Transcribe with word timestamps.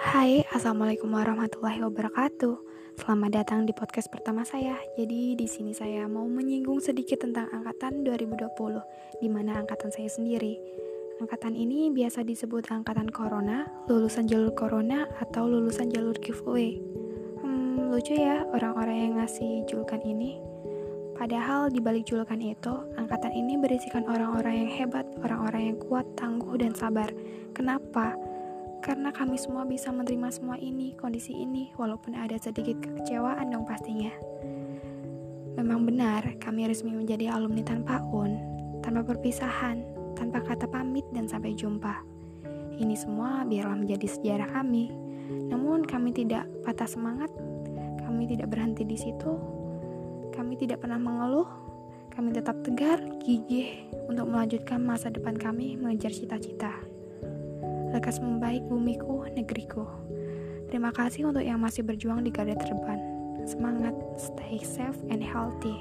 Hai, 0.00 0.48
Assalamualaikum 0.48 1.12
warahmatullahi 1.12 1.84
wabarakatuh. 1.84 2.56
Selamat 2.96 3.36
datang 3.36 3.68
di 3.68 3.76
podcast 3.76 4.08
pertama 4.08 4.48
saya. 4.48 4.80
Jadi 4.96 5.36
di 5.36 5.44
sini 5.44 5.76
saya 5.76 6.08
mau 6.08 6.24
menyinggung 6.24 6.80
sedikit 6.80 7.20
tentang 7.20 7.52
angkatan 7.52 8.00
2020, 8.08 8.48
di 9.20 9.28
mana 9.28 9.60
angkatan 9.60 9.92
saya 9.92 10.08
sendiri. 10.08 10.56
Angkatan 11.20 11.52
ini 11.52 11.92
biasa 11.92 12.24
disebut 12.24 12.72
angkatan 12.72 13.12
corona, 13.12 13.68
lulusan 13.92 14.24
jalur 14.24 14.56
corona 14.56 15.04
atau 15.20 15.44
lulusan 15.44 15.92
jalur 15.92 16.16
giveaway. 16.16 16.80
Hmm, 17.44 17.92
lucu 17.92 18.16
ya 18.16 18.48
orang-orang 18.56 18.96
yang 19.04 19.12
ngasih 19.20 19.68
julukan 19.68 20.00
ini. 20.00 20.40
Padahal 21.20 21.68
di 21.68 21.84
balik 21.84 22.08
julukan 22.08 22.40
itu, 22.40 22.72
angkatan 22.96 23.36
ini 23.36 23.60
berisikan 23.60 24.08
orang-orang 24.08 24.64
yang 24.64 24.70
hebat, 24.80 25.04
orang-orang 25.20 25.68
yang 25.68 25.76
kuat, 25.76 26.08
tangguh, 26.16 26.56
dan 26.56 26.72
sabar. 26.72 27.12
Kenapa? 27.52 28.16
Karena 28.80 29.12
kami 29.12 29.36
semua 29.36 29.68
bisa 29.68 29.92
menerima 29.92 30.28
semua 30.32 30.56
ini, 30.56 30.96
kondisi 30.96 31.36
ini, 31.36 31.68
walaupun 31.76 32.16
ada 32.16 32.40
sedikit 32.40 32.80
kekecewaan 32.80 33.52
dong 33.52 33.68
pastinya. 33.68 34.08
Memang 35.60 35.84
benar, 35.84 36.24
kami 36.40 36.64
resmi 36.64 36.96
menjadi 36.96 37.28
alumni 37.28 37.60
tanpa 37.60 38.00
un, 38.00 38.40
tanpa 38.80 39.04
perpisahan, 39.04 39.84
tanpa 40.16 40.40
kata 40.40 40.64
pamit 40.64 41.04
dan 41.12 41.28
sampai 41.28 41.52
jumpa. 41.52 42.00
Ini 42.80 42.96
semua 42.96 43.44
biarlah 43.44 43.76
menjadi 43.76 44.08
sejarah 44.08 44.48
kami. 44.48 44.88
Namun 45.52 45.84
kami 45.84 46.16
tidak 46.16 46.48
patah 46.64 46.88
semangat, 46.88 47.28
kami 48.00 48.32
tidak 48.32 48.48
berhenti 48.48 48.88
di 48.88 48.96
situ, 48.96 49.36
kami 50.32 50.56
tidak 50.56 50.80
pernah 50.80 50.96
mengeluh, 50.96 51.46
kami 52.16 52.32
tetap 52.32 52.56
tegar, 52.64 52.96
gigih 53.20 53.92
untuk 54.08 54.24
melanjutkan 54.24 54.80
masa 54.80 55.12
depan 55.12 55.36
kami 55.36 55.76
mengejar 55.76 56.10
cita-cita 56.10 56.72
lekas 57.90 58.22
membaik 58.22 58.62
bumiku, 58.66 59.26
negeriku. 59.34 59.86
Terima 60.70 60.94
kasih 60.94 61.30
untuk 61.30 61.42
yang 61.42 61.58
masih 61.58 61.82
berjuang 61.82 62.22
di 62.22 62.30
garda 62.30 62.54
terdepan. 62.54 62.98
Semangat, 63.42 63.94
stay 64.14 64.62
safe 64.62 64.98
and 65.10 65.18
healthy. 65.24 65.74